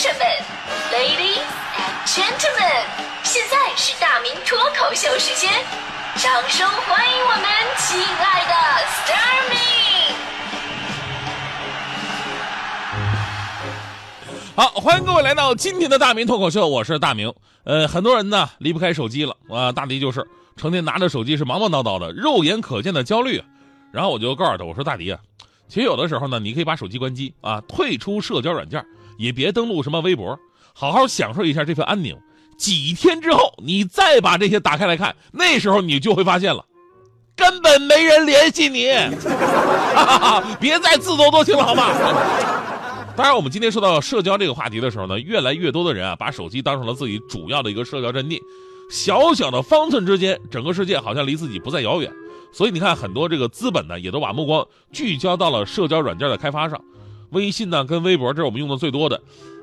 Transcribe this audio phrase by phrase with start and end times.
[0.00, 0.24] 生们
[0.90, 1.44] ，Ladies
[1.76, 2.88] and Gentlemen，
[3.22, 5.52] 现在是大明脱口秀时间，
[6.16, 7.44] 掌声欢迎我们
[7.76, 8.54] 亲爱的
[8.86, 9.58] s t a r m y
[14.56, 17.30] 好，欢迎各位来到今天的大明脱口秀，我是大明。
[17.64, 20.26] 呃，很多人呢离不开手机了啊，大迪就是
[20.56, 23.44] 成天拿着手机是忙忙叨叨的，肉眼可见的焦虑。
[23.92, 25.20] 然后我就告诉他，我说大迪啊，
[25.68, 28.82] 其实有的时候呢，你可以把手机关机啊，退出社交软件，
[29.20, 30.38] 也别登录什么微博，
[30.72, 32.16] 好好享受一下这份安宁。
[32.56, 36.64] 几天之后，你再把这些打开来看，那时候你就会发现了，
[37.36, 38.86] 根本没人联系你。
[40.58, 41.90] 别再自作多情了，好吗？
[43.14, 48.40] 当然，我们今天说到社交这个话题的时候呢，越来越多的人啊，把手机当成了自己主要的一个社交阵地。
[48.90, 52.10] 小小的方寸之间，整个世界好像离自己不再遥远。
[52.52, 56.80] 所以你看，很多这个资本呢，也都把目光聚焦到了社交软件的开发上。
[57.30, 59.20] 微信呢，跟微博，这是我们用的最多的。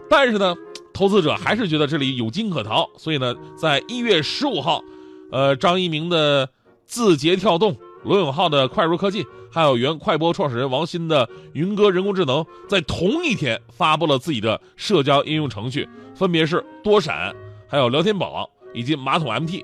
[0.10, 0.56] 但是呢，
[0.94, 2.90] 投资者还是觉得这里有金可淘。
[2.98, 4.84] 所以呢，在一月十五号，
[5.32, 6.50] 呃，张一鸣的
[6.86, 17.36] 字节跳动，罗永浩的快如科技，还有原快播创始人王鑫的云歌人工智能，在同一天发布了自己的社交应用程序，分别是多闪，
[17.68, 18.50] 还有聊天宝。
[18.74, 19.64] 以及马桶 MT，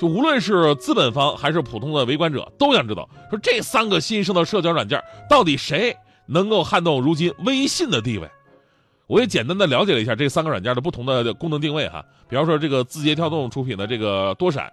[0.00, 5.94] 就无论是资本方还是普通的围观者，都想知道说这三个新生的社交软件到底谁
[6.28, 8.30] 能够撼动如今微信的地位。
[9.08, 14.70] 我也简单的了解了一下这三个软件的不同的功能定位哈，比方说这个字节跳动出品的这个多闪，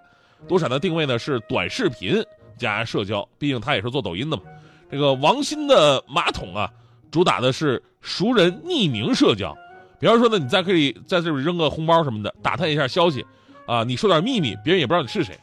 [0.48, 2.22] 多闪的定位呢是短视频
[2.58, 4.44] 加社交，毕竟它也是做抖音的嘛。
[4.92, 6.70] 这个王鑫的马桶啊，
[7.10, 9.58] 主打的是熟人匿名社交，
[10.00, 13.26] 比方说呢，你再可以在这里扔个红包什么的，打探一下消息。
[13.66, 15.36] 啊，你说点秘密，别人也不知道你是谁。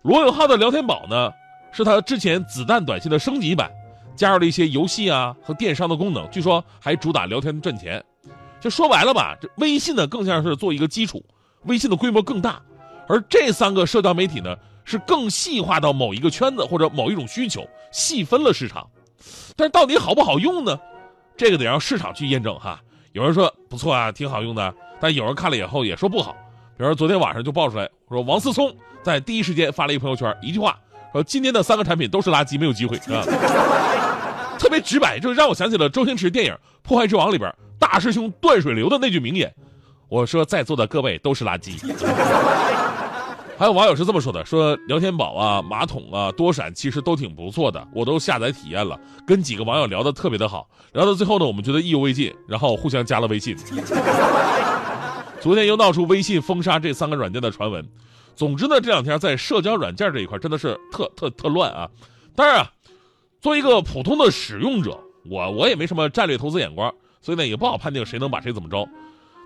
[0.00, 1.30] 罗永浩的聊天宝呢，
[1.70, 3.70] 是他之前子弹短信的升级版，
[4.14, 8.02] 加入了一些游戏啊和电商的功能，据说还主打聊天赚钱。
[8.60, 11.24] 就说白了吧，这微信呢更像是做一个基础，
[11.64, 12.62] 微信的规模更大，
[13.08, 18.88] 而这三个社交媒体呢是更细化到某一个圈子或者某一种需求，细分了市场。
[19.56, 20.78] 但是到底好不好用呢？
[21.36, 22.80] 这个得让市场去验证哈。
[23.12, 26.36] 有人说不错啊，挺好用的，但有人看了以后也说不好。
[26.76, 30.78] 比如说昨天晚上就爆出来，说王思聪在第一时间发了一朋友圈，一句话
[31.12, 33.22] 说今天的三个产品都是垃圾，没有机会啊，
[34.82, 39.52] 直白，就让我想起了周星驰电影《破坏之王》里边大师兄断水流的那句名言。
[40.08, 41.80] 我说在座的各位都是垃圾。
[43.58, 53.56] 还有网友是这么说的，说聊天宝啊、马桶啊、多闪其实都挺不错的，我都下载体验了，跟几个网友聊得特别的好，聊到最后呢，我们觉得意犹未尽，然后互相加了微信。
[55.40, 57.86] 昨天又闹出微信封杀这三个软件的传闻，
[58.34, 61.88] 总之呢，这两天在社交软件这一块真的是特特特乱啊。
[62.34, 62.70] 当然啊，
[63.42, 68.88] 作为一个普通的使用者，我我也没什么战略投资眼光，所以呢也不好判定谁能把谁怎么着。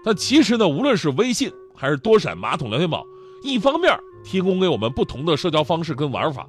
[0.05, 3.07] 但其实呢，无论是微信还是多闪、马桶、聊天宝，
[3.43, 6.47] 一方面提供给我们不同的社交方式跟玩法，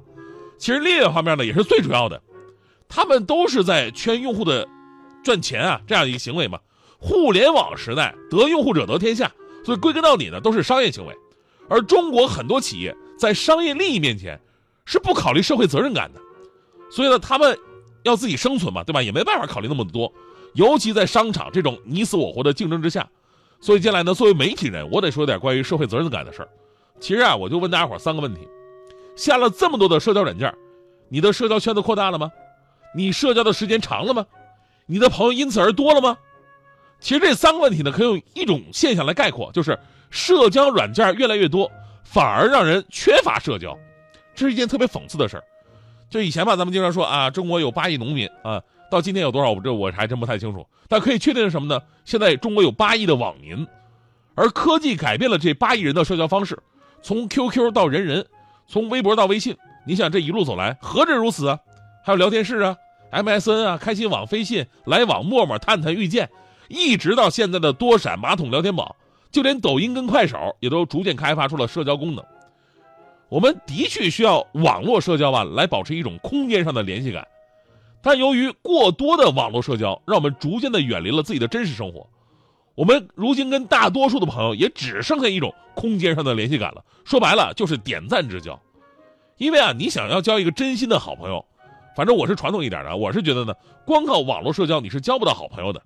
[0.58, 2.22] 其实另一方面呢也是最主要的，
[2.86, 4.68] 他们都是在圈用户的
[5.24, 6.58] 赚钱啊这样一个行为嘛。
[6.98, 9.32] 互联网时代，得用户者得天下，
[9.64, 11.16] 所以归根到底呢，都是商业行为。
[11.70, 14.38] 而中国很多企业在商业利益面前，
[14.84, 16.20] 是不考虑社会责任感的。
[16.90, 17.58] 所以呢，他们
[18.02, 19.02] 要自己生存嘛，对吧？
[19.02, 20.12] 也没办法考虑那么多。
[20.54, 23.08] 尤其在商场这种你死我活的竞争之下，
[23.60, 26.48] 所以接下来呢，作为媒体人，我得说点关于社会责任感的事儿。
[26.98, 28.40] 其实啊，我就问大家伙三个问题：
[29.14, 30.52] 下了这么多的社交软件，
[31.08, 32.32] 你的社交圈子扩大了吗？
[32.94, 34.26] 你社交的时间长了吗？
[34.86, 36.16] 你的朋友因此而多了吗？
[36.98, 39.78] 其实这三个问题呢，可以用一种现象来概括，就是
[40.10, 41.70] 社交软件越来越多，
[42.02, 43.78] 反而让人缺乏社交，
[44.34, 45.44] 这是一件特别讽刺的事儿。
[46.10, 50.66] 就以前吧，咱们经常说啊，中国有八亿农民啊，到今天有多少，我这我还真不太清楚。
[50.88, 51.80] 但可以确定是什么呢？
[52.04, 53.66] 现在中国有八亿的网民，
[54.34, 56.58] 而科技改变了这八亿人的社交方式，
[57.02, 58.24] 从 QQ 到人人，
[58.66, 59.54] 从微博到微信，
[59.86, 61.58] 你想这一路走来，何止如此啊？
[62.02, 62.76] 还有聊天室啊
[63.12, 66.28] ，MSN 啊，开心网、飞信、来往、陌陌、探探、遇见。
[66.68, 68.96] 一直到现在的多闪、马桶、聊天宝，
[69.30, 72.24] 就连抖音跟快手也都逐渐开发出了社交功能。
[73.28, 77.26] 我们的确需要网络社交吧，来保持一种空间上的联系感。
[78.00, 82.08] 但由于过多的网络社交，让我们逐渐的远离了自己的真实生活。
[82.74, 86.84] 我们如今跟大多数的朋友也只剩下一种空间上的联系感了。
[87.04, 88.58] 说白了就是点赞之交。
[89.36, 91.44] 因为啊，你想要交一个真心的好朋友，
[91.96, 93.54] 反正我是传统一点的，我是觉得呢，
[93.84, 95.82] 光靠网络社交你是交不到好朋友的。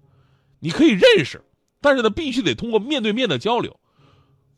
[0.60, 1.42] 你可以认识，
[1.80, 3.74] 但是呢，必须得通过面对面的交流，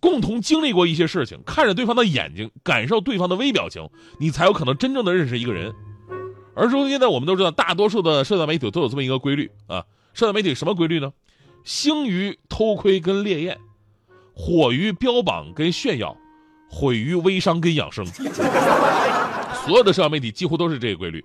[0.05, 3.89] 共同经历过一些事情，看着对方的眼睛，感受对方的微表情，
[4.21, 5.75] 你才有可能真正的认识一个人。
[6.55, 11.11] 而如今呢，我们都知道，大多数的社交媒体都有这么一个规律啊，社交媒体什么规律呢？
[11.65, 13.59] 星于偷窥跟猎艳，
[14.35, 16.15] 火于标榜跟炫耀，
[16.69, 18.05] 毁于微商跟养生。
[18.05, 21.25] 所有的社交媒体几乎都是这个规律。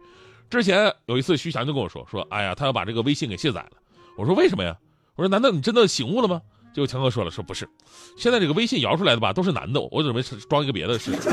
[0.50, 3.72] 之前有一次，徐翔就跟我说：“说，哎呀，他要把这个微信给卸载了。”
[4.16, 4.78] 我说：“为什么呀？”
[5.18, 6.42] 我说：“难道你真的醒悟了吗？”
[6.80, 7.68] 结果强哥说了：“说不是，
[8.16, 11.30] 现在这个微信摇出来的吧，都是男的，我准备装一个别的试试。”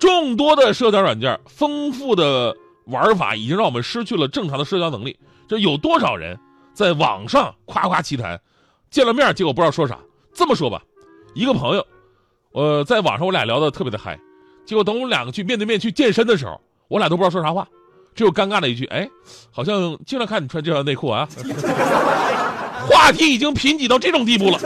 [0.00, 5.18] 众多的社交软件，丰富的玩法已经让我们失去了正常的社交能力。
[5.46, 6.38] 这有多少人
[6.72, 8.40] 在网上夸夸其谈，
[8.90, 9.98] 见了面结果不知道说啥？
[10.32, 10.82] 这么说吧，
[11.34, 11.86] 一个朋友，
[12.52, 14.18] 呃，在网上我俩聊的特别的嗨，
[14.64, 16.58] 结果等我们两个去面对面去健身的时候，
[16.88, 17.68] 我俩都不知道说啥话，
[18.14, 19.06] 只有尴尬的一句：“哎，
[19.50, 21.28] 好像经常看你穿这条内裤啊。”
[23.04, 24.58] 话题已经贫瘠到这种地步了。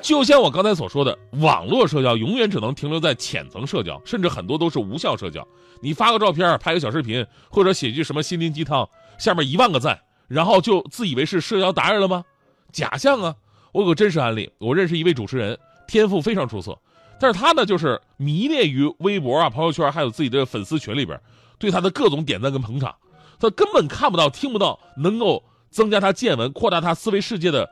[0.00, 5.46] 就像我刚才所说的，网络社交永远只能停留在浅层社交，甚至很多都是无效社交。
[5.82, 8.88] 你发个照片，拍个小视频，或者写句什么心灵鸡汤，
[9.18, 12.24] 下面一万个赞，然后就自以为是社交达人了吗？
[12.72, 13.34] 假象啊！
[13.72, 16.78] 我有个真实案例，我认识一位主持人，天赋非常出色，
[17.20, 21.20] 但是他呢，就是迷恋于微博啊、朋友圈，还有自己的粉丝群里边，
[21.58, 22.96] 对他的各种点赞跟捧场，
[23.38, 27.68] 他根本看不到、听不到能够增加他见闻、扩大他思维世界的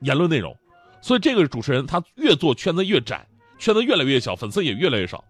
[0.00, 0.56] 言论内容。
[1.00, 3.26] 所以这个主持人他越做圈子越窄，
[3.58, 5.24] 圈子越来越小，粉丝也越来越少。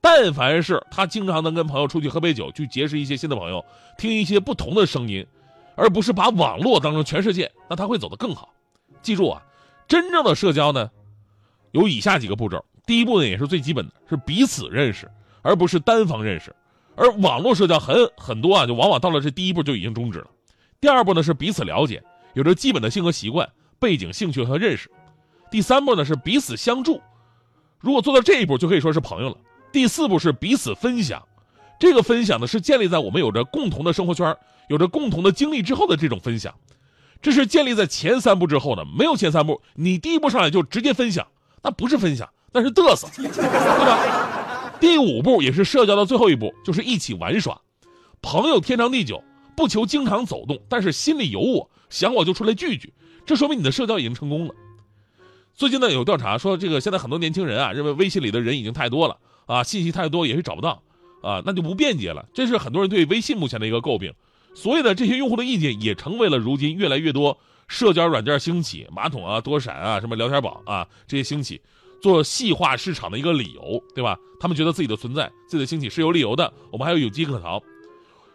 [0.00, 3.64] 但凡是他经常能跟朋友出去喝杯酒，去结识一些新的朋友，
[3.96, 5.24] 听一些不同的声音，
[5.76, 8.52] 而不是把网络当成全世界，那他会走得更好。
[9.00, 9.42] 记住啊，
[9.86, 10.90] 真正的社交呢，
[11.70, 12.64] 有以下几个步骤。
[12.84, 15.08] 第一步呢也是最基本的，是彼此认识，
[15.40, 16.54] 而不是单方认识。
[16.96, 20.26] 而网络社交很很多啊，就往往到了这第一步就已经终止了。
[20.82, 22.02] 第二步呢是彼此了解，
[22.34, 23.48] 有着基本的性格习惯。
[23.78, 24.90] 背景、兴趣和认识，
[25.48, 27.00] 第三步呢是彼此相助，
[27.78, 29.36] 如果做到这一步，就可以说是朋友了。
[29.70, 31.22] 第四步是彼此分享，
[31.78, 34.36] 这个分享呢是建立在我们有着共同的生活圈、
[34.68, 36.52] 有着共同的经历之后的这种分享，
[37.20, 38.84] 这是建立在前三步之后的。
[38.84, 41.24] 没有前三步，你第一步上来就直接分享，
[41.62, 44.74] 那不是分享，那是嘚瑟，对吧？
[44.80, 47.60] 第五步也是社交的最后一步，就是一起玩耍，
[48.20, 49.22] 朋友天长地久，
[49.56, 52.92] 不求经常走动，但是心里有我，想我就出来聚聚。
[53.24, 54.54] 这说明你的社交已经成功了。
[55.54, 60.82] 最近呢，有调查说，这个现在很多年轻人啊，认为微信里的人已经太多了啊，信息太多也是找不到
[61.22, 62.26] 啊，那就不便捷了。
[62.34, 64.12] 这是很多人对微信目前的一个诟病。
[64.54, 67.38] 所以呢，这些用户的意见也成为了如今越来越多
[67.68, 71.60] 社交软件兴起、马桶啊、多闪啊、什么聊天宝啊这些兴起，
[72.02, 74.18] 做细化市场的一个理由，对吧？
[74.40, 77.62] 他们觉得自己的存在、自己的兴起是有理由的，我们还有有机可逃。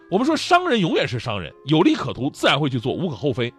[0.09, 3.53] 我们说商人永远是商人，有利可图，自然会去做，无可厚非。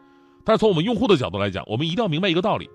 [0.44, 2.70] 但是从我们用户的角度来讲，我们一定要明白一个道理：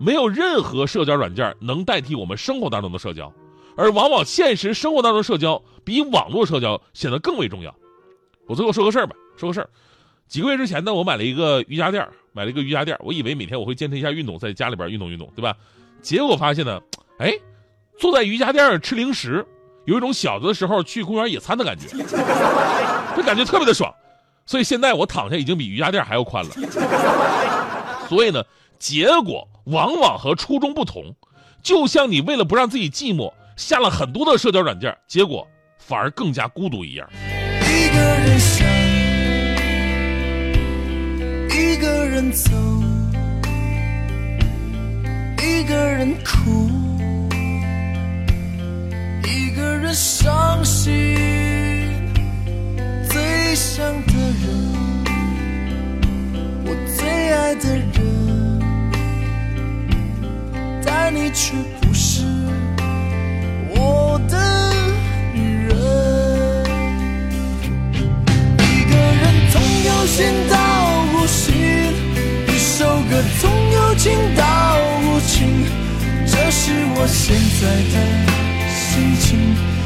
[0.00, 3.32] 没有任何社交软件能代替我们生活当中的社交，
[3.76, 7.72] 而往往现实生活当中的社交比网络社交显得更为重要。
[8.48, 9.70] 我最后说个事儿吧，说个事儿。
[10.26, 15.56] 几个月之前呢，我买了一个瑜伽垫儿，买了一个瑜伽垫儿，我以为每天我会坚持一下运动，在家里边运动运动，对吧？
[16.00, 16.80] 结果发现呢，
[17.18, 17.32] 哎，
[17.98, 19.46] 坐在瑜伽垫上吃零食，
[19.84, 21.86] 有一种小的时候去公园野餐的感觉，
[23.16, 23.92] 这感觉特别的爽。
[24.44, 26.50] 所以现在我躺下已经比瑜伽垫还要宽了。
[28.08, 28.42] 所以呢，
[28.78, 31.14] 结果往往和初衷不同。
[31.62, 35.46] 就像你为了不让自己寂寞，下了很多的社交软件，结果
[35.78, 37.08] 反而更加孤独一样。
[37.14, 38.66] 一个人想，
[41.48, 42.50] 一个人走，
[45.40, 46.68] 一个人哭，
[49.24, 50.92] 一个人伤心，
[53.52, 54.48] 最想的人，
[56.64, 57.04] 我最
[57.34, 58.00] 爱的人，
[60.82, 62.24] 但你却不是
[63.68, 64.38] 我的
[65.34, 65.76] 女人。
[68.56, 70.56] 一个人从有心到
[71.12, 71.52] 无心，
[72.48, 75.66] 一首歌从有情到无情，
[76.24, 78.00] 这是我现在的
[78.72, 79.28] 心情，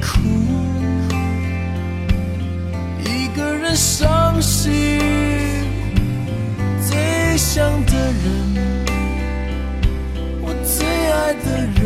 [0.00, 0.20] 哭，
[3.04, 5.00] 一个人伤心。
[6.80, 8.24] 最想的人，
[10.42, 11.46] 我最爱的
[11.80, 11.84] 人。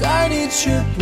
[0.00, 1.01] 但你却不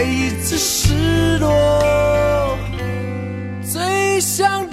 [0.00, 2.56] 每一次失落。
[3.62, 4.66] 最想